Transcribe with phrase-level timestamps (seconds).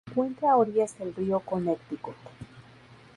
[0.03, 2.15] Se encuentra a orillas del río Connecticut.